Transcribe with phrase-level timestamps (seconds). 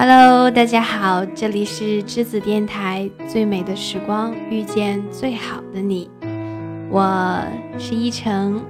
[0.00, 6.08] Hello，大家好，这里是栀子电台，最美的时光遇见最好的你，
[6.88, 7.42] 我
[7.80, 8.60] 是依晨。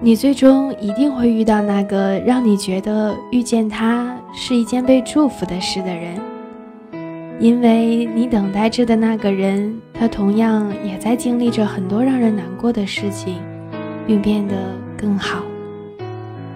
[0.00, 6.20] 你最终一定会遇到那个让你觉得遇见他是一件被祝福的事的人，
[7.40, 13.40] 因为你等待着的那个人，他同样也在经历着很多让人难过的事情，
[14.06, 14.54] 并变得
[14.96, 15.42] 更好，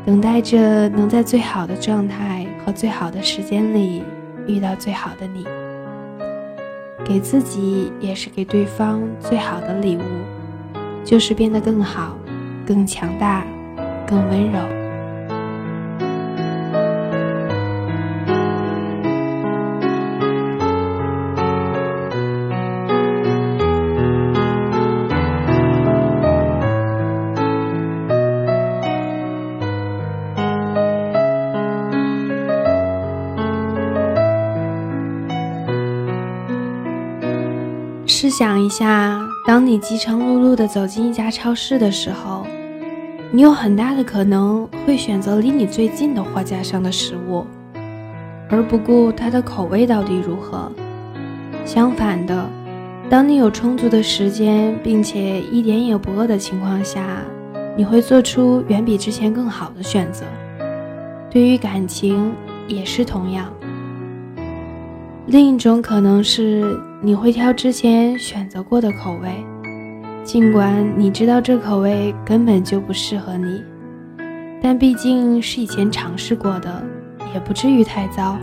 [0.04, 4.02] 等待着能在最好的状态和最好的时间里
[4.46, 5.46] 遇到最好的你，
[7.02, 10.02] 给自己也是给对方最好的礼物，
[11.02, 12.16] 就是变得更好。
[12.66, 13.44] 更强大，
[14.06, 14.83] 更温柔。
[38.36, 42.44] 想一下，当你饥肠辘辘地走进一家超市的时候，
[43.30, 47.46] 你有很大的可能会选择离你最近的货架上的食物，
[48.50, 50.68] 而不顾它的口味到底如何。
[51.64, 52.50] 相反的，
[53.08, 57.22] 当你有充足的时间，并且一点也不饿的情况下，
[57.76, 60.24] 你会做出远比之前更好的选择。
[61.30, 62.32] 对于感情
[62.66, 63.46] 也是同样。
[65.26, 69.44] 另一种可能是你会挑之前选择过的口味，
[70.24, 73.62] 尽管你知道这口味根本就不适合你，
[74.62, 76.82] 但毕竟是以前尝试过的，
[77.34, 78.38] 也不至于太糟。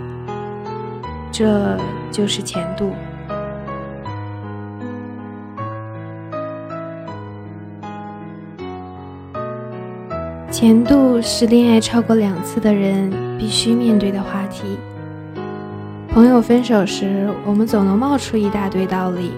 [1.31, 1.75] 这
[2.11, 2.91] 就是前度。
[10.51, 14.77] 前度是恋爱超过两次的人必须面对的话题。
[16.13, 19.31] 朋友分手时，我们总能冒出一大堆道理，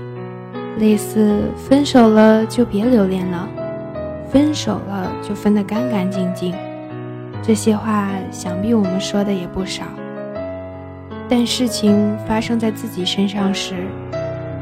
[0.80, 3.48] 类似“分手了就别留恋了
[4.28, 6.52] ”，“分手了就分得干干净净”，
[7.44, 9.84] 这些话想必我们说的也不少。
[11.30, 13.76] 但事情发生在自己身上时，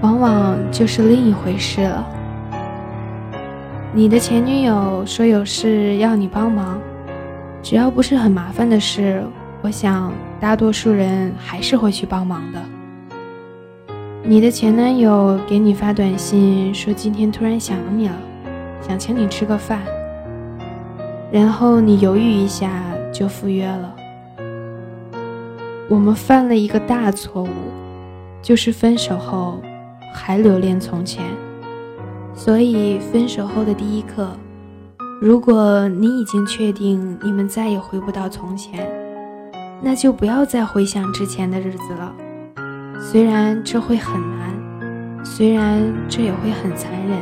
[0.01, 2.05] 往往就是另一回事了。
[3.93, 6.77] 你的前女友说有事要你帮忙，
[7.63, 9.23] 只要不是很麻烦的事。
[9.63, 12.59] 我想，大多数人还是会去帮忙的。
[14.23, 18.15] 你的前男友给你发短信说今天突然想你了，
[18.81, 19.81] 想请你吃个饭，
[21.31, 22.83] 然后你犹豫一下
[23.13, 23.95] 就赴约了。
[25.87, 27.49] 我们犯了一个大错误，
[28.41, 29.61] 就是分手后
[30.11, 31.23] 还留恋从前。
[32.33, 34.35] 所以，分手后的第一刻，
[35.21, 38.90] 如果你已经确定你们再也回不到从前。
[39.83, 42.13] 那就不要再回想之前的日子了，
[43.01, 47.17] 虽然这会很难，虽然这也会很残忍，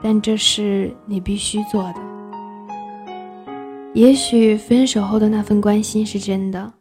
[0.00, 1.96] 但这是你必须做的。
[3.94, 6.72] 也许分手后的那份关心是真的，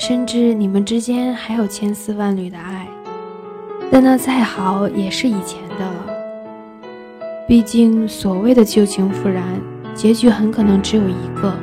[0.00, 2.88] 甚至你们之间还有千丝万缕的爱，
[3.88, 6.06] 但那再好也是以前的了。
[7.46, 9.44] 毕竟所谓的旧情复燃，
[9.94, 11.54] 结局很可能只有一个，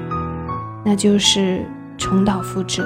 [0.86, 1.66] 那就是。
[2.06, 2.84] 重蹈覆辙。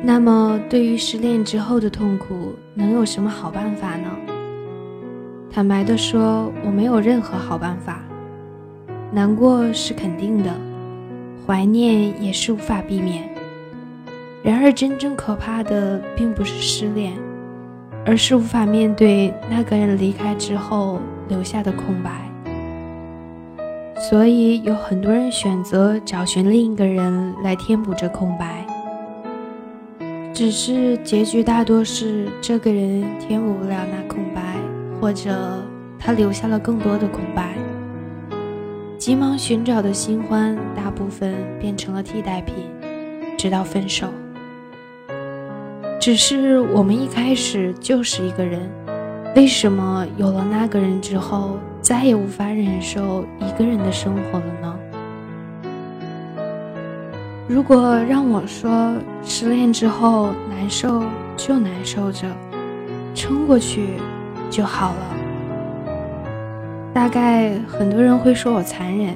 [0.00, 4.08] 那么，对于失恋之后的痛苦，能有什么好办法呢？
[5.50, 8.00] 坦白的说，我没有任何好办法。
[9.10, 10.54] 难过是肯定的，
[11.44, 13.28] 怀念也是无法避免。
[14.40, 17.12] 然而，真正可怕的并不是失恋，
[18.06, 21.00] 而是无法面对那个人离开之后。
[21.30, 22.10] 留下的空白，
[24.10, 28.66] 所以有很多人选择找寻另一个人来填补这空白。
[30.34, 34.56] 只是结局大多是这个人填补不了那空白，
[35.00, 35.62] 或者
[35.98, 37.54] 他留下了更多的空白。
[38.98, 42.54] 急忙寻找的新欢，大部分变成了替代品，
[43.38, 44.08] 直到分手。
[46.00, 48.68] 只是我们一开始就是一个人。
[49.36, 54.76] 为什么有了那个人之后，再也无法忍受一个人的生活了呢？
[57.46, 58.92] 如果让我说，
[59.22, 61.04] 失恋之后难受
[61.36, 62.26] 就难受着，
[63.14, 63.90] 撑过去
[64.50, 65.16] 就好了。
[66.92, 69.14] 大概很多人会说我残忍，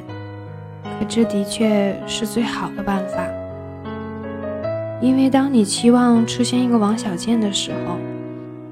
[0.85, 3.25] 可这的确是最好的办法。
[5.01, 7.99] 因为当你期望出现一个王小贱的时候，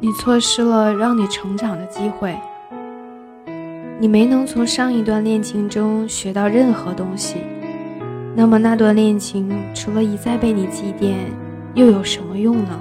[0.04, 2.36] 你错失了让你成长的机会。
[4.00, 7.36] 你没能从上一段恋情中学到任何东西，
[8.34, 11.14] 那么那段恋情除了一再被你祭奠，
[11.74, 12.80] 又有什么用呢？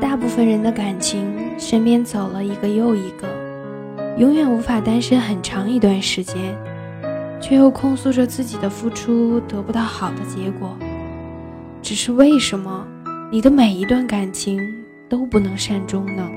[0.00, 3.26] 大部分人的感情身边走了一个又一个，
[4.18, 6.56] 永远无法单身很长一段时间，
[7.40, 10.76] 却又控诉着自己的付出得不到好的结果。
[11.82, 12.86] 只是为什么
[13.32, 14.58] 你的每一段感情
[15.08, 16.28] 都不能善终呢？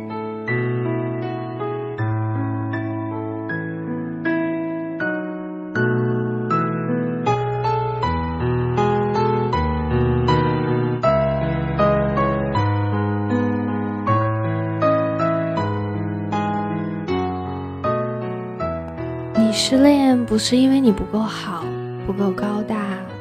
[19.36, 21.66] 你失恋不是因为你不够好，
[22.06, 22.76] 不够高大，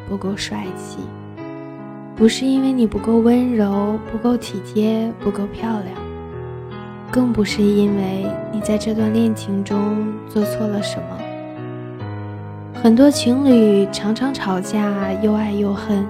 [0.06, 0.98] 不够帅气。
[2.14, 5.96] 不是因为你不够温柔、不够体贴、不够漂亮，
[7.10, 11.18] 更不是因为你在这段恋情中做错了什么。
[12.74, 16.04] 很多情侣常常吵架，又爱又恨，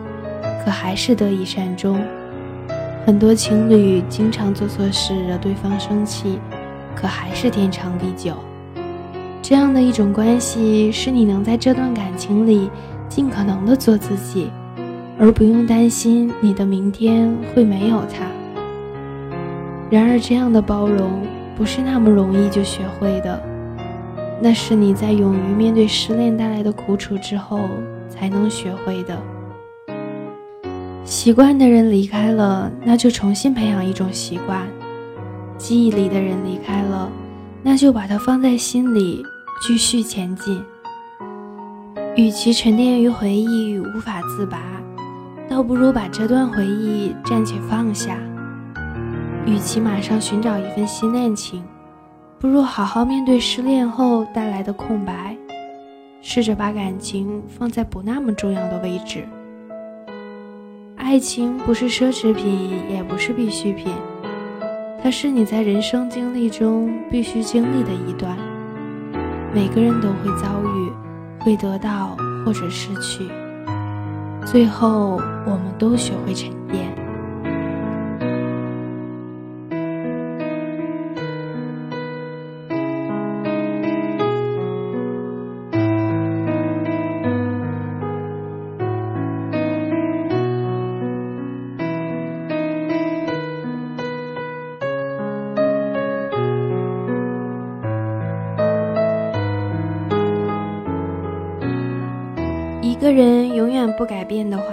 [0.65, 1.99] 可还是得以善终。
[3.07, 6.39] 很多情侣经常做错事惹对方生气，
[6.95, 8.35] 可还是天长地久。
[9.41, 12.71] 这样的一种关系，是你能在这段感情里
[13.09, 14.51] 尽可能的做自己。
[15.23, 18.27] 而不用担心你的明天会没有他。
[19.89, 21.23] 然而，这样的包容
[21.57, 23.41] 不是那么容易就学会的，
[24.41, 27.61] 那是你在勇于面对失恋带来的苦楚之后
[28.09, 29.17] 才能学会的。
[31.05, 34.67] 习惯的人离开了，那就重新培养一种习惯；
[35.57, 37.09] 记忆里的人离开了，
[37.63, 39.23] 那就把它放在心里，
[39.61, 40.61] 继续前进。
[42.17, 44.82] 与其沉淀于回忆无法自拔。
[45.53, 48.17] 倒不如把这段回忆暂且放下。
[49.45, 51.63] 与其马上寻找一份新恋情，
[52.39, 55.37] 不如好好面对失恋后带来的空白，
[56.23, 59.29] 试着把感情放在不那么重要的位置。
[60.97, 63.93] 爱情不是奢侈品，也不是必需品，
[65.03, 68.35] 它是你在人生经历中必须经历的一段。
[69.55, 70.93] 每个人都会遭遇，
[71.41, 73.31] 会得到或者失去。
[74.45, 77.02] 最后，我们都学会沉淀。
[103.13, 104.65] 人永远不改变的话，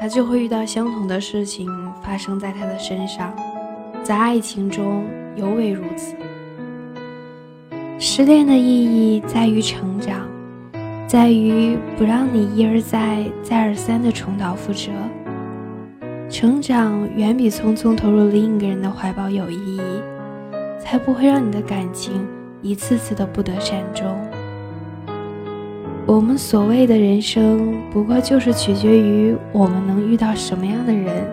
[0.00, 1.68] 他就会遇到相同的事情
[2.02, 3.34] 发生在他的身上，
[4.02, 5.04] 在爱情中
[5.36, 6.14] 尤为如此。
[7.98, 10.20] 失恋的意义在于成长，
[11.06, 14.90] 在于不让你一而再、再而三的重蹈覆辙。
[16.28, 19.80] 成长远比匆匆投入另一个人的怀抱有意义，
[20.78, 22.26] 才不会让你的感情
[22.62, 24.06] 一次次的不得善终。
[26.10, 31.24] 我们所谓的人生，不过就是取决于我们能遇到什么样的人。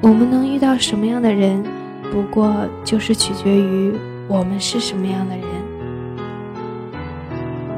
[0.00, 1.62] 我们能遇到什么样的人，
[2.10, 3.92] 不过就是取决于
[4.28, 5.44] 我们是什么样的人。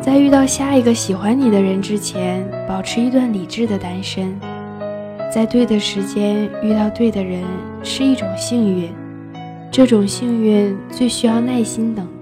[0.00, 4.38] 在遇到下一个喜欢你的人之前，保持一段理智的单身。
[5.34, 7.42] 在对的时间遇到对的人
[7.82, 8.88] 是一种幸运，
[9.68, 12.06] 这种幸运最需要耐心等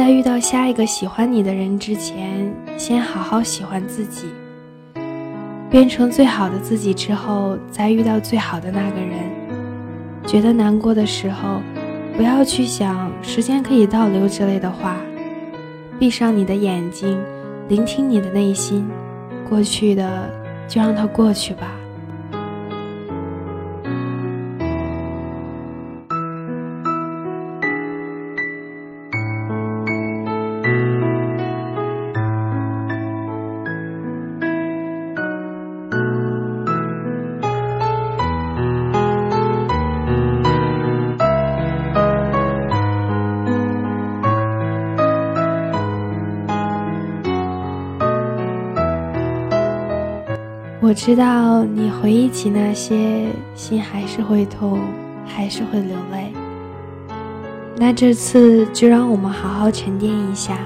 [0.00, 4.28] 在遇到下一个喜欢你的人之前，先好好喜欢自己，
[5.68, 9.18] 变成最好的自己之后，再遇到最好的那个人。
[10.26, 11.60] 觉得难过的时候，
[12.16, 14.96] 不要去想时间可以倒流之类的话，
[15.98, 17.22] 闭上你的眼睛，
[17.68, 18.88] 聆听你的内心，
[19.46, 20.30] 过去的
[20.66, 21.70] 就让它过去吧。
[50.90, 54.80] 我知道你回忆起那些，心还是会痛，
[55.24, 56.32] 还是会流泪。
[57.76, 60.58] 那这次就让我们好好沉淀一下。